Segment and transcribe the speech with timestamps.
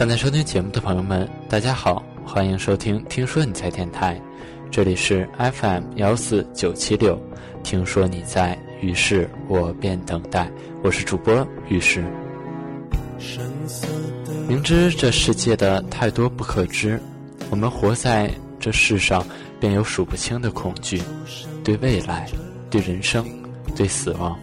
[0.00, 4.14] 正在收听节目的朋友们，大家好，欢迎收听《听说你在电台》，
[4.70, 7.20] 这里是 FM 幺四九七六。
[7.62, 10.50] 听说你在，于是我便等待。
[10.82, 12.02] 我是主播于是。
[14.48, 16.98] 明知这世界的太多不可知，
[17.50, 19.22] 我们活在这世上，
[19.60, 21.02] 便有数不清的恐惧，
[21.62, 22.26] 对未来，
[22.70, 23.22] 对人生，
[23.76, 24.34] 对死亡。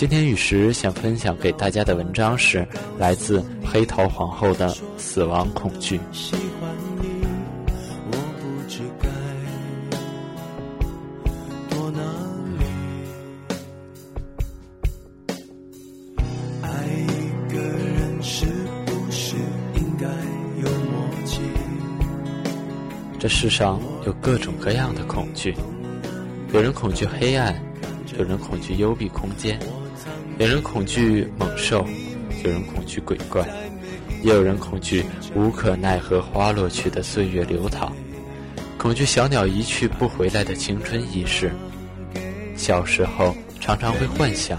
[0.00, 2.66] 今天雨石想分享给大家的文章是
[2.96, 6.00] 来自黑桃皇后的死亡恐惧。
[23.18, 25.54] 这世上有各种各样的恐惧，
[26.54, 27.54] 有人恐惧黑暗，
[28.18, 29.60] 有人恐惧幽闭空间。
[30.40, 31.86] 有人恐惧猛兽，
[32.42, 33.46] 有人恐惧鬼怪，
[34.22, 37.92] 也有人恐惧无可奈何花落去的岁月流淌，
[38.78, 41.52] 恐惧小鸟一去不回来的青春易逝。
[42.56, 44.58] 小时候常常会幻想，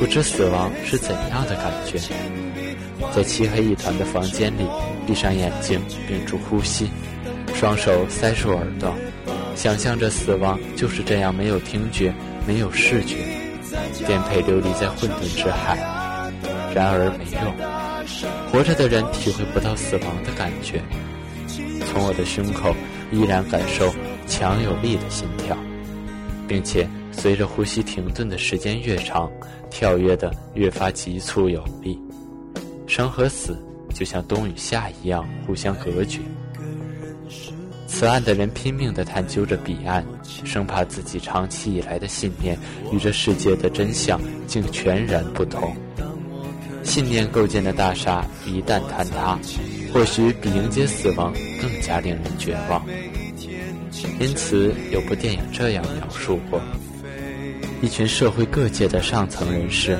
[0.00, 2.00] 不知死亡是怎样的感觉，
[3.14, 4.66] 在漆黑一团的房间里，
[5.06, 6.88] 闭上眼睛，屏住呼吸，
[7.54, 8.92] 双手塞住耳朵，
[9.54, 12.12] 想象着死亡就是这样，没有听觉，
[12.48, 13.14] 没有视觉。
[14.04, 15.76] 颠沛流离在混沌之海，
[16.74, 17.54] 然而没用。
[18.50, 20.82] 活着的人体会不到死亡的感觉。
[21.86, 22.74] 从我的胸口
[23.12, 23.92] 依然感受
[24.26, 25.56] 强有力的心跳，
[26.46, 29.30] 并且随着呼吸停顿的时间越长，
[29.70, 31.98] 跳跃的越发急促有力。
[32.86, 33.58] 生和死
[33.94, 36.20] 就像冬与夏一样互相隔绝。
[37.98, 40.06] 此岸的人拼命地探究着彼岸，
[40.44, 42.56] 生怕自己长期以来的信念
[42.92, 45.74] 与这世界的真相竟全然不同。
[46.84, 49.36] 信念构建的大厦一旦坍塌，
[49.92, 52.86] 或许比迎接死亡更加令人绝望。
[54.20, 56.62] 因此，有部电影这样描述过：
[57.82, 59.98] 一群社会各界的上层人士，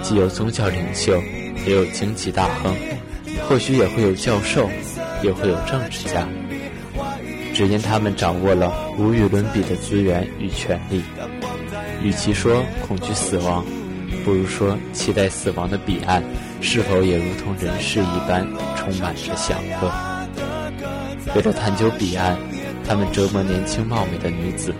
[0.00, 1.22] 既有宗教领袖，
[1.66, 2.74] 也有经济大亨，
[3.46, 4.66] 或许也会有教授，
[5.22, 6.26] 也会有政治家。
[7.54, 11.00] 只因他们掌握了无与伦比的资源与权力，
[12.02, 13.64] 与其说恐惧死亡，
[14.24, 16.20] 不如说期待死亡的彼岸
[16.60, 18.44] 是否也如同人世一般
[18.76, 19.92] 充满着享乐。
[21.36, 22.36] 为了探究彼岸，
[22.84, 24.74] 他们折磨年轻貌美的女子。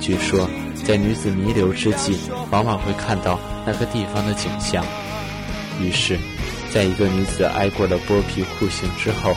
[0.00, 0.48] 据说，
[0.84, 2.18] 在女子弥留之际，
[2.50, 4.82] 往往会看到那个地方的景象。
[5.78, 6.18] 于是，
[6.70, 9.36] 在一个女子挨过了剥皮酷刑之后。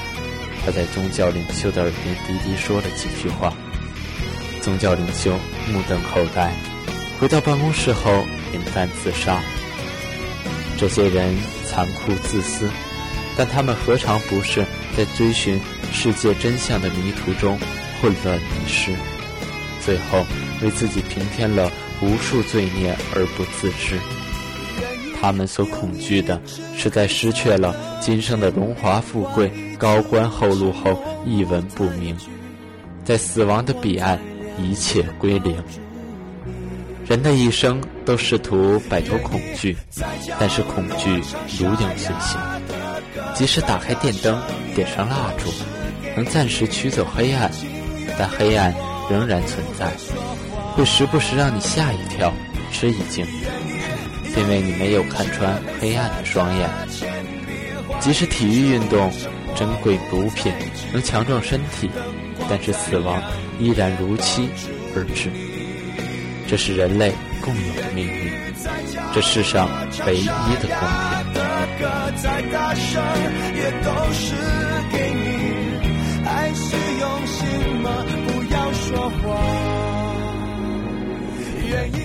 [0.66, 3.54] 他在宗教领袖的耳边低低说了几句话。
[4.62, 5.38] 宗教领袖
[5.72, 6.52] 目瞪口呆，
[7.20, 9.40] 回到办公室后饮弹自杀。
[10.76, 11.36] 这些人
[11.68, 12.68] 残酷自私，
[13.38, 14.66] 但他们何尝不是
[14.98, 15.62] 在追寻
[15.94, 17.60] 世界真相的迷途中
[18.02, 18.92] 混乱迷失，
[19.80, 20.26] 最后
[20.64, 21.72] 为自己平添了
[22.02, 24.00] 无数罪孽而不自知。
[25.20, 26.40] 他们所恐惧的
[26.78, 32.16] 是，在失去了今生的荣华富贵、高官厚禄后，一文不名；
[33.04, 34.20] 在死亡的彼岸，
[34.60, 35.56] 一切归零。
[37.08, 39.76] 人的一生都试图摆脱恐惧，
[40.40, 41.10] 但是恐惧
[41.60, 42.40] 如影随形。
[43.34, 44.40] 即使打开电灯，
[44.74, 45.52] 点上蜡烛，
[46.16, 47.52] 能暂时驱走黑暗，
[48.18, 48.74] 但黑暗
[49.10, 49.92] 仍然存在，
[50.76, 52.34] 会时不时让你吓一跳、
[52.72, 53.26] 吃一惊。
[54.38, 56.70] 因为你没有看穿黑暗的双眼，
[58.00, 59.10] 即使体育运动
[59.56, 60.52] 珍贵补品，
[60.92, 61.90] 能强壮身体，
[62.50, 63.24] 但是死亡
[63.60, 64.50] 依然如期
[64.96, 65.32] 而至。
[66.48, 68.30] 这是人类共有的命运，
[69.14, 69.70] 这世上
[70.06, 70.78] 唯一的公
[71.34, 71.42] 平。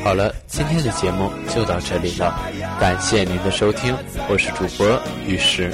[0.03, 2.39] 好了，今天的节目就到这里了，
[2.81, 3.95] 感谢您的收听，
[4.29, 5.73] 我是主播于石。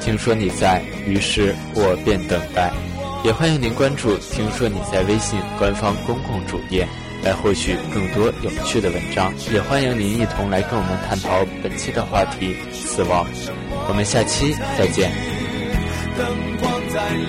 [0.00, 2.72] 听说你在，于是我便等待。
[3.24, 6.86] 也欢迎您关注“听说你在”微信官方公共主页，
[7.24, 9.32] 来获取更多有趣的文章。
[9.52, 13.26] 也欢迎您一同来跟我们探讨本期的话题——死亡。
[13.88, 15.10] 我们下期再见。
[16.16, 16.26] 灯
[16.60, 16.72] 光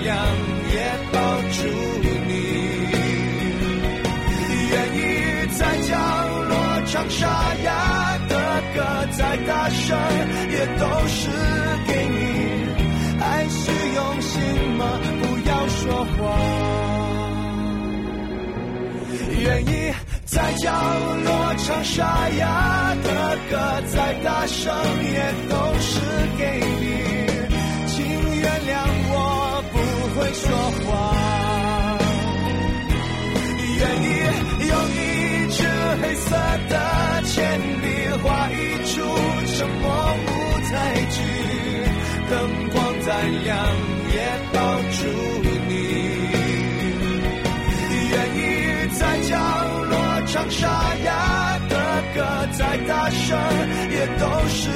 [0.04, 0.16] 亮，
[0.70, 1.87] 也
[6.98, 7.28] 唱沙
[7.62, 8.34] 哑的
[8.74, 9.96] 歌，再大声
[10.50, 11.30] 也都是
[11.86, 12.18] 给你。
[13.20, 14.42] 爱是用心
[14.76, 14.84] 吗？
[15.22, 16.18] 不要说谎。
[19.40, 20.72] 愿意在角
[21.24, 23.56] 落唱沙哑的歌，
[23.94, 24.74] 再大声
[25.04, 26.00] 也都是
[26.36, 26.42] 给
[26.80, 27.17] 你。
[38.88, 38.94] 出
[39.54, 39.86] 沉默
[40.24, 40.28] 舞
[40.70, 40.72] 台
[41.10, 41.16] 剧，
[42.30, 42.32] 灯
[42.70, 43.08] 光再
[43.44, 43.46] 亮
[44.14, 44.16] 也
[44.52, 44.56] 抱
[44.96, 44.98] 住
[45.68, 45.72] 你。
[48.10, 48.38] 愿意
[48.98, 49.30] 在角
[49.90, 49.92] 落
[50.26, 50.60] 唱沙
[51.04, 51.08] 哑
[51.68, 51.74] 的
[52.14, 52.16] 歌，
[52.52, 53.38] 再大声
[53.90, 54.70] 也都是